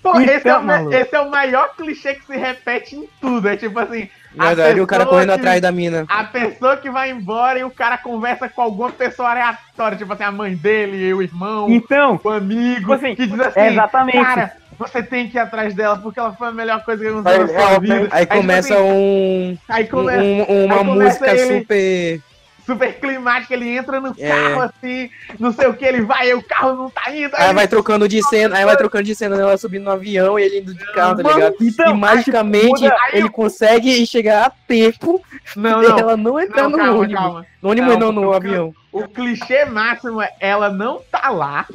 [0.00, 3.48] Pô, Então, esse, é o, esse é o maior clichê que se repete em tudo.
[3.48, 4.08] É tipo assim,
[4.38, 6.04] a Verdade, o cara pessoa correndo que- atrás da mina.
[6.08, 10.22] A pessoa que vai embora e o cara conversa com alguma pessoa aleatória, tipo assim,
[10.22, 14.22] a mãe dele, o irmão, Então, o amigo, Tipo assim, que diz assim, exatamente.
[14.24, 17.14] cara, você tem que ir atrás dela porque ela foi a melhor coisa que Aí,
[17.18, 18.08] aconteceu na sua vida.
[18.10, 22.20] Aí tipo começa assim, um, Aí começa um- uma aí começa música ele- super.
[22.66, 24.28] super climática, ele entra no É.
[24.28, 25.08] carro assim,
[25.40, 27.34] não sei o que, ele vai, aí o carro não tá indo.
[27.34, 30.38] Aí ele- vai trocando de cena, aí vai trocando de cena, ela subindo no avião
[30.38, 31.54] e ele indo de carro, tá ligado?
[31.62, 35.18] então, e magicamente muda- aí ele consegue chegar a tempo
[35.56, 35.98] Não, não.
[35.98, 37.14] ela não entrar no calma, ônibus.
[37.22, 37.46] calma.
[37.62, 38.74] No ônibus Não, não, no avião.
[38.92, 41.66] O clichê máximo é ela não tá lá.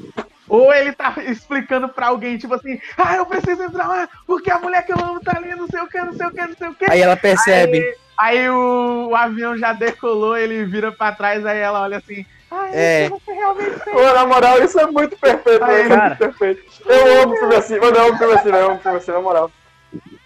[0.55, 4.59] Ou ele tá explicando pra alguém, tipo assim, ah, eu preciso entrar lá, porque a
[4.59, 6.55] mulher que eu amo tá ali, não sei o que, não sei o que, não
[6.55, 6.91] sei o que.
[6.91, 7.83] Aí ela percebe.
[8.19, 12.67] Aí o, o avião já decolou, ele vira pra trás, aí ela olha assim, ah,
[12.71, 13.05] É.
[13.05, 13.09] é.
[13.09, 13.79] você realmente.
[13.79, 16.05] Pô, na moral, isso é muito perfeito, Aí, é cara.
[16.09, 16.61] muito perfeito.
[16.85, 19.51] Eu amo filme assim, mano, eu amo filme assim, eu amo filme assim, na moral.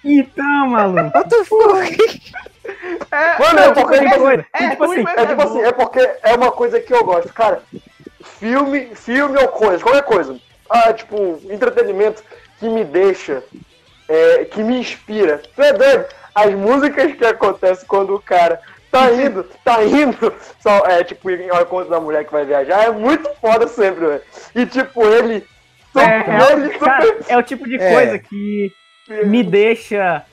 [0.04, 1.12] então, maluco.
[1.18, 2.22] What the fuck?
[3.12, 5.72] É, Mano, não, é porque- Outra coisa, é tipo ruim, assim, É tipo assim, é
[5.72, 7.62] porque é uma coisa que eu gosto, cara.
[8.40, 10.38] Filme, filme ou coisa, qualquer coisa.
[10.70, 12.24] Ah, tipo, entretenimento
[12.60, 13.44] que me deixa,
[14.08, 15.42] é, que me inspira.
[15.56, 16.06] Tu é doido?
[16.36, 18.60] As músicas que acontecem quando o cara
[18.92, 22.92] tá indo, tá indo, só, é, tipo, ao encontro da mulher que vai viajar, é
[22.92, 24.22] muito foda sempre, velho.
[24.56, 25.44] E, tipo, ele...
[25.96, 27.92] É, ele super- cara, é o tipo de É.
[27.92, 28.72] coisa que
[29.26, 30.24] me deixa.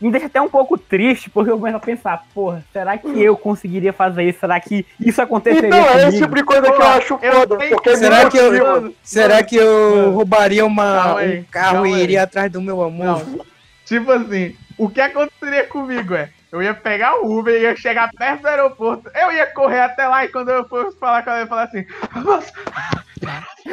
[0.00, 3.36] Me deixa até um pouco triste, porque eu começo a pensar, porra, será que eu
[3.36, 4.40] conseguiria fazer isso?
[4.40, 6.22] Será que isso aconteceria Então, é esse comigo?
[6.24, 8.94] tipo de coisa que eu acho eu foda, sei- porque me Será que eu-.
[9.02, 12.02] Será que eu roubaria uma, aí, um carro e aí.
[12.02, 13.04] iria atrás do meu amor?
[13.26, 13.40] Não.
[13.84, 18.42] Tipo assim, o que aconteceria comigo é, eu ia pegar o Uber, ia chegar perto
[18.42, 21.42] do aeroporto, eu ia correr até lá e quando eu fosse falar com ela, eu
[21.42, 21.84] ia falar assim,
[22.24, 22.52] moça,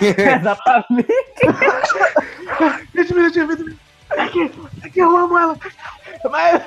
[0.00, 1.08] Exatamente.
[2.94, 3.74] 20 minutinhos, 20 minutinos,
[4.10, 5.56] aqui, aqui eu amo ela.
[6.30, 6.62] Mas...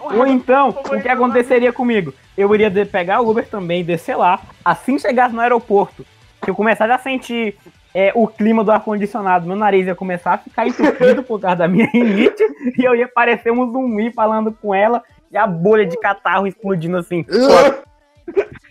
[0.00, 2.14] Ou então, o que aconteceria comigo?
[2.36, 4.40] Eu iria pegar o Uber também descer lá.
[4.64, 6.04] Assim chegasse no aeroporto,
[6.42, 7.56] que eu começasse a sentir
[7.94, 11.68] é, o clima do ar-condicionado, meu nariz ia começar a ficar entupido por causa da
[11.68, 12.42] minha rinite,
[12.76, 16.96] e eu ia parecer um zumbi falando com ela, e a bolha de catarro explodindo
[16.96, 17.24] assim.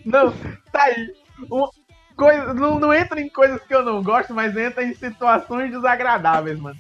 [0.06, 0.34] Não,
[0.72, 1.14] tá aí.
[1.50, 1.70] O-
[2.18, 6.60] coisa, não, não entra em coisas que eu não gosto, mas entra em situações desagradáveis,
[6.60, 6.78] mano.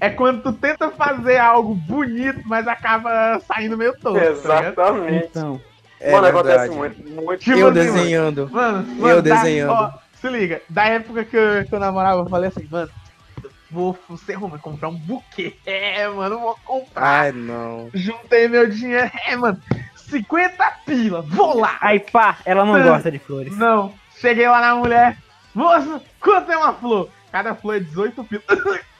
[0.00, 4.18] É quando tu tenta fazer algo bonito, mas acaba saindo meio todo.
[4.18, 4.26] Tá?
[4.26, 5.26] Exatamente.
[5.30, 5.60] Então,
[5.98, 6.48] É Mano, verdade.
[6.48, 7.40] acontece muito, muito.
[7.40, 8.50] Tipo Eu assim, mano, desenhando.
[8.52, 9.70] Mano, Eu mano, da- desenhando.
[9.72, 12.90] ó, se liga, da época que eu, que eu namorava, eu falei assim, mano,
[13.70, 15.56] vou ser rumo, comprar um buquê.
[15.64, 17.02] É, mano, vou comprar.
[17.20, 17.88] Ai, não.
[17.94, 19.10] Juntei meu dinheiro.
[19.26, 19.58] É, mano,
[19.96, 21.78] 50 pila, vou lá.
[21.80, 23.56] aí pá, ela não gosta de flores.
[23.56, 25.16] Não, cheguei lá na mulher.
[25.54, 27.08] Moça, quanto é uma flor?
[27.32, 28.42] Cada flor é 18 pila.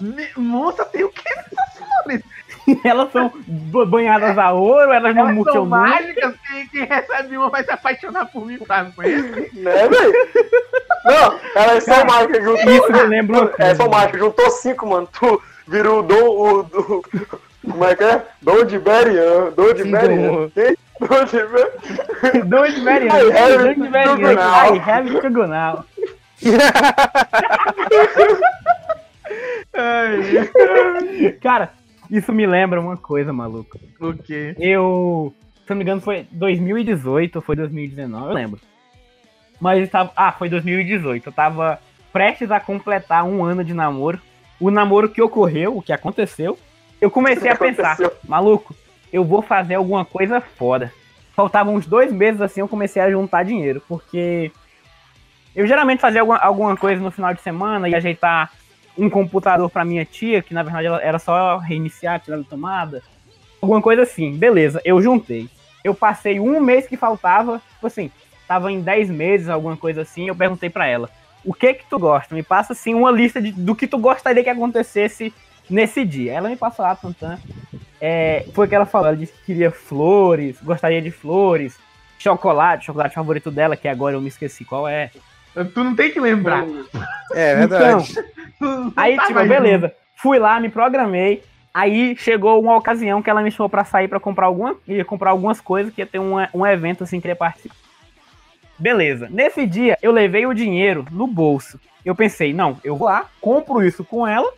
[0.00, 2.22] Me- Moça, tem o que nessas flores?
[2.84, 7.36] Elas são ba- banhadas a ouro, elas não Elas murcham são mágicas, quem, quem recebe
[7.36, 8.92] uma vai se apaixonar por mim, sabe?
[8.92, 9.50] Conhece?
[9.52, 10.12] Né, velho?
[11.04, 12.72] Não, elas são mágicas, juntou.
[12.72, 15.06] Isso me lembra É, são mágicas, juntou cinco, mano.
[15.12, 16.24] Tu virou o Dom.
[16.24, 17.04] O, do,
[17.70, 18.22] como é que é?
[18.40, 19.50] Dom de Berian.
[19.54, 20.50] Dom de Berian.
[22.46, 23.12] Dom de Berian.
[23.12, 24.16] Mariana, Ai, Harry dois Mariana.
[24.16, 24.54] Tugunal.
[24.54, 25.84] Ai, Harry Tugunal.
[29.72, 31.72] Ai, Cara,
[32.10, 33.78] isso me lembra uma coisa, maluco.
[34.00, 34.54] o quê?
[34.58, 38.60] Eu, se não me engano, foi 2018 ou foi 2019, eu lembro.
[39.60, 41.28] Mas eu tava, ah, foi 2018.
[41.28, 41.80] Eu tava
[42.12, 44.20] prestes a completar um ano de namoro.
[44.60, 46.58] O namoro que ocorreu, o que aconteceu.
[47.00, 48.74] Eu comecei a pensar, maluco,
[49.12, 50.92] eu vou fazer alguma coisa foda.
[51.34, 54.52] Faltavam uns dois meses assim, eu comecei a juntar dinheiro, porque
[55.54, 58.50] eu geralmente fazia alguma, alguma coisa no final de semana e ajeitar
[58.96, 63.02] um computador pra minha tia, que na verdade era só reiniciar, tirar da tomada.
[63.60, 65.48] Alguma coisa assim, beleza, eu juntei.
[65.82, 68.10] Eu passei um mês que faltava, tipo assim,
[68.46, 71.10] tava em 10 meses, alguma coisa assim, eu perguntei pra ela,
[71.44, 72.34] o que que tu gosta?
[72.34, 75.32] Me passa assim uma lista de, do que tu gostaria que acontecesse
[75.68, 76.32] nesse dia.
[76.32, 77.38] Ela me passou lá, tantã.
[78.00, 81.78] É, foi o que ela falou, ela disse que queria flores, gostaria de flores,
[82.18, 85.10] chocolate, chocolate favorito dela, que agora eu me esqueci qual é.
[85.54, 86.64] Tu não tem que lembrar.
[87.32, 88.10] É verdade.
[88.10, 88.24] Então,
[88.58, 89.92] Tu não Aí, tá tipo, mais beleza.
[90.16, 91.42] Fui lá, me programei.
[91.72, 95.30] Aí chegou uma ocasião que ela me chamou pra sair pra comprar alguma, ia comprar
[95.30, 97.74] algumas coisas, que ia ter um, um evento assim que ia participar.
[98.78, 99.28] Beleza.
[99.30, 101.80] Nesse dia, eu levei o dinheiro no bolso.
[102.04, 104.52] Eu pensei, não, eu vou lá, compro isso com ela,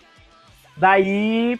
[0.77, 1.59] daí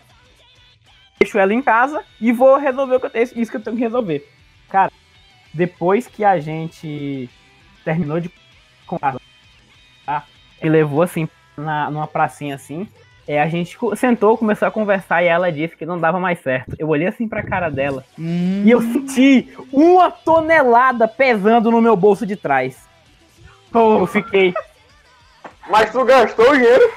[1.19, 3.77] deixo ela em casa e vou resolver o que eu tenho, isso que eu tenho
[3.77, 4.29] que resolver.
[4.69, 4.93] Cara,
[5.55, 7.31] depois que a gente
[7.85, 8.31] terminou de
[8.87, 9.17] comprar,
[10.07, 10.23] tá?
[10.63, 12.89] e levou assim na, numa pracinha assim,
[13.29, 16.75] é, a gente sentou, começou a conversar e ela disse que não dava mais certo.
[16.79, 21.97] Eu olhei assim pra cara dela Hum, e eu senti uma tonelada pesando no meu
[21.97, 22.87] bolso de trás.
[23.73, 24.55] Pô, Eu fiquei,
[25.69, 26.91] Mas tu gastou o dinheiro.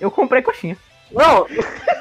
[0.00, 0.76] eu comprei coxinha.
[1.14, 1.46] Não,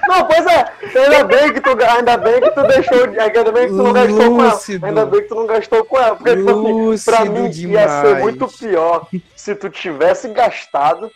[0.07, 0.65] não, pois é.
[0.99, 4.17] Ainda bem que tu, ainda bem que tu deixou, ainda bem que tu não gastou
[4.35, 4.53] com ela.
[4.53, 4.85] Lúcido.
[4.85, 6.15] Ainda bem que tu não gastou com ela.
[6.15, 8.21] Porque, tipo assim, pra Lúcido mim ia ser demais.
[8.21, 11.11] muito pior se tu tivesse gastado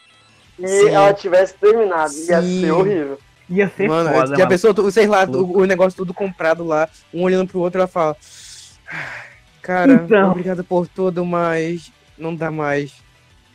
[0.59, 0.89] e Sim.
[0.89, 2.13] ela tivesse terminado.
[2.13, 2.61] Ia Sim.
[2.61, 3.19] ser horrível.
[3.49, 4.49] Ia ser Mano, foda, que a mano.
[4.49, 7.87] pessoa, tu- sei lá, o, o negócio tudo comprado lá, um olhando pro outro, ela
[7.87, 8.15] fala.
[9.61, 10.31] Cara, Então.
[10.31, 12.91] obrigado por tudo, mas não dá mais.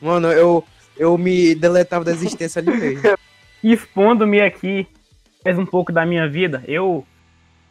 [0.00, 0.64] Mano, eu,
[0.96, 3.02] eu me deletava da existência ali mesmo.
[3.62, 4.86] expondo-me aqui
[5.44, 7.04] mais um pouco da minha vida, eu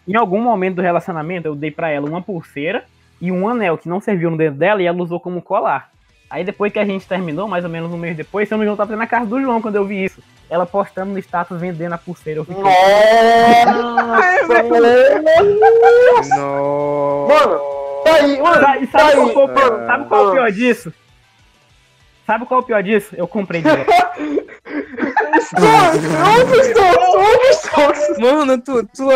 [0.08, 2.84] em algum momento do relacionamento eu dei pra ela uma pulseira
[3.22, 5.90] e um anel que não serviu no dedo dela e ela usou como colar.
[6.30, 8.66] Aí depois que a gente terminou, mais ou menos um mês depois, se eu não
[8.66, 10.22] eu tava na casa do João quando eu vi isso.
[10.50, 12.40] Ela postando no status vendendo a pulseira.
[12.40, 14.88] Eu fiquei, Nossa, mano.
[16.30, 17.28] Não.
[17.28, 17.60] Mano,
[18.04, 18.62] tá aí, mano.
[18.62, 19.86] Sabe, Tá sabe, qual aí.
[19.86, 20.94] sabe qual é o pior disso?
[22.26, 23.16] Sabe qual é o pior disso?
[23.16, 23.70] Eu comprei de
[25.52, 27.12] estou, eu estou.
[27.72, 28.18] Tonks.
[28.18, 29.08] Mano, tu, tu,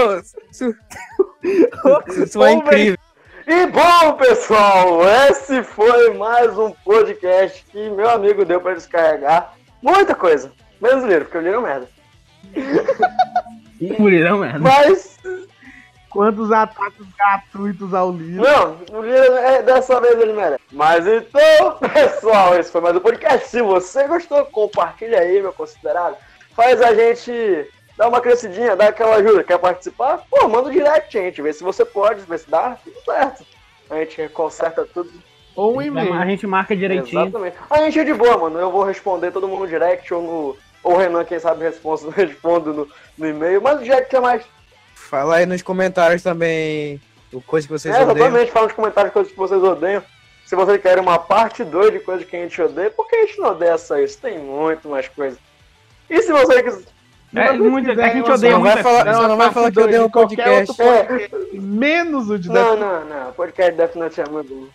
[0.57, 0.75] tu,
[2.05, 2.97] tu, tu é incrível.
[3.47, 9.53] E bom, pessoal, esse foi mais um podcast que meu amigo deu pra descarregar.
[9.81, 10.51] Muita coisa.
[10.81, 11.89] Menos o livro, porque o livro é merda.
[13.99, 14.59] Murirão, merda.
[14.59, 15.19] Mas,
[16.15, 18.41] Quantos ataques gratuitos ao livro.
[18.41, 20.63] não, o livro é, dessa vez ele merece.
[20.71, 23.49] Mas então, pessoal, esse foi mais um podcast.
[23.49, 26.15] Se você gostou, compartilha aí, meu considerado.
[26.55, 29.43] Faz a gente dar uma crescidinha, dar aquela ajuda.
[29.43, 30.23] Quer participar?
[30.29, 31.41] Pô, manda um direct, gente.
[31.41, 32.77] Vê se você pode, vê se dá.
[32.81, 33.45] Tudo certo.
[33.89, 35.11] A gente conserta tudo.
[35.53, 36.13] Ou um e-mail.
[36.13, 37.23] A gente marca direitinho.
[37.23, 37.57] Exatamente.
[37.69, 38.57] A gente é de boa, mano.
[38.57, 40.57] Eu vou responder todo mundo no direct ou no.
[40.81, 43.61] Ou o Renan, quem sabe, responde, respondo no, no e-mail.
[43.61, 44.45] Mas o direct é mais.
[45.09, 46.99] Fala aí nos comentários também
[47.31, 48.17] o coisa que vocês É, odeiam.
[48.27, 50.01] exatamente, fala nos comentários coisas que vocês odeiam.
[50.45, 53.25] Se vocês querem uma parte 2 de coisas que a gente odeia, por que a
[53.25, 54.17] gente não odeia só isso?
[54.19, 55.37] Tem muito mais coisa.
[56.09, 56.83] E se você quiser.
[57.35, 60.05] É, muito, quiserem a gente odeia Não vai falar- não vai falar que eu odeio
[60.05, 60.81] um qualquer podcast.
[60.81, 63.31] outro podcast, Menos o de Não, Death não, não.
[63.33, 64.67] Podcast Death Note é muito bom.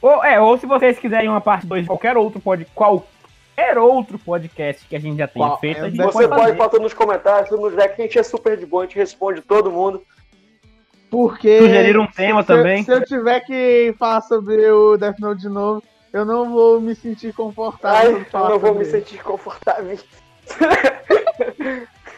[0.00, 2.66] Ou, é, ou se vocês quiserem uma parte 2 de qualquer outro pod,
[3.58, 6.28] qualquer outro podcast que a gente já tenha Qual- feito, é, a gente Depois Você
[6.28, 6.52] pode fazer.
[6.54, 8.96] botar nos comentários, tudo no direct, que a gente é super de boa, a gente
[8.96, 10.02] responde todo mundo.
[11.10, 11.58] Porque.
[11.58, 12.84] Sugerir um tema se também.
[12.84, 16.94] Se eu tiver que falar sobre o Death Note de novo, eu não vou me
[16.94, 18.16] sentir confortável.
[18.32, 18.90] Ai, eu não vou me ele.
[18.90, 19.98] sentir confortável.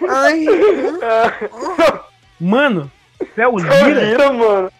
[0.09, 0.44] Ai,
[2.40, 2.90] Mano,
[3.37, 4.72] é o Lira, mano.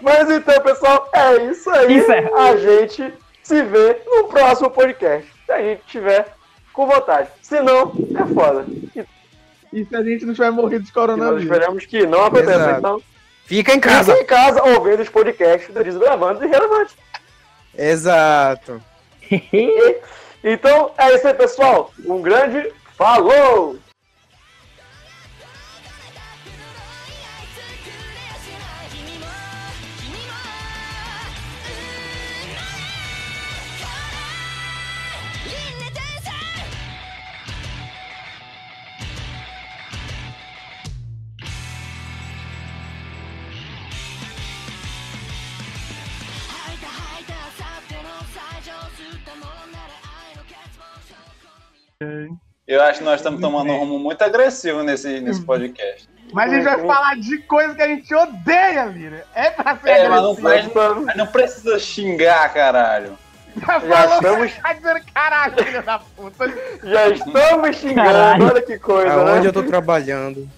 [0.00, 1.98] Mas então, pessoal, é isso aí.
[1.98, 2.30] Encerra.
[2.34, 5.33] A gente se vê no próximo podcast.
[5.46, 6.26] Se a gente tiver
[6.72, 7.28] com vontade.
[7.42, 8.64] Se não, é foda.
[8.68, 9.04] E
[9.72, 11.42] E se a gente não tiver morrido de nós coronavírus?
[11.42, 12.52] esperamos que não aconteça.
[12.54, 12.78] Exato.
[12.78, 13.02] Então,
[13.44, 14.16] fica em casa.
[14.18, 16.94] em casa ouvindo os podcasts do Desgravando e Relevante.
[17.76, 18.80] Exato.
[20.46, 21.90] Então, é isso aí, pessoal.
[22.04, 23.78] Um grande falou!
[52.66, 56.08] Eu acho que nós estamos tomando um rumo muito agressivo nesse, nesse podcast.
[56.32, 59.24] Mas a gente vai falar de coisas que a gente odeia, Lira.
[59.34, 60.42] É pra ser É, mas não, agressivo.
[60.48, 63.12] mas, estamos- mas não precisa xingar, caralho.
[63.56, 66.52] Já Já falou, estamos, tá dizendo caralho, filho da puta.
[66.82, 68.08] já estamos xingando.
[68.08, 68.46] Caralho.
[68.46, 69.46] Olha que coisa, Aonde né?
[69.48, 70.48] eu tô trabalhando.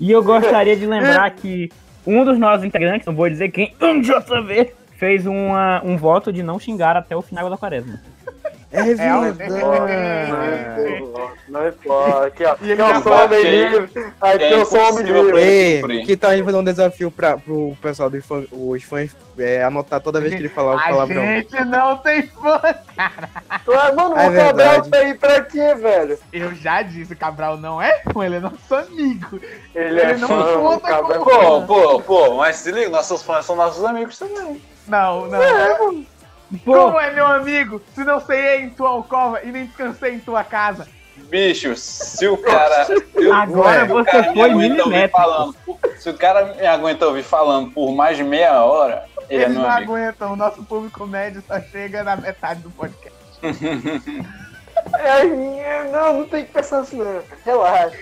[0.00, 1.68] E eu gostaria de lembrar que
[2.06, 6.42] um dos nossos integrantes, não vou dizer quem, um JV, fez uma, um voto de
[6.42, 8.00] não xingar até o final da quaresma.
[8.70, 9.38] É verdade.
[11.48, 12.26] Não importa.
[12.26, 12.56] Aqui, ó.
[12.60, 13.90] E ele eu sou homem livre.
[14.20, 16.04] Aqui é eu sou homem livre.
[16.04, 19.62] Que tal a gente fazer um desafio pra, pro pessoal dos fãs, os fãs é,
[19.64, 21.22] anotar toda vez que ele falar o A palavrão?
[21.24, 22.60] gente não tem fã.
[23.68, 26.18] Ué, Mano, É o Cabral tá aí pra quê, velho?
[26.32, 29.40] Eu já disse, o Cabral não é fã, ele é nosso amigo.
[29.74, 31.24] Ele, Ele é não fã, conta Cabral.
[31.24, 34.60] com- Pô, pô, pô, mas se liga, nossos fãs são nossos amigos também.
[34.86, 35.42] Não, não.
[35.42, 35.78] É,
[36.64, 40.18] Pô, Como é meu amigo se não sei em tua alcova e nem descansei em
[40.20, 40.86] tua casa?
[41.16, 42.86] Bicho, se o cara.
[43.16, 45.18] o- Agora se você cara me foi aguenta ouvir milimétrico.
[45.18, 45.56] falando,
[45.98, 49.56] Se o cara me aguenta ouvir falando por mais de meia hora, ele é Eles
[49.56, 49.92] meu não amigo.
[49.96, 53.18] aguentam, o nosso público médio só chega na metade do podcast.
[54.98, 57.20] é, não, não tem que pensar assim, não.
[57.44, 57.96] Relaxa.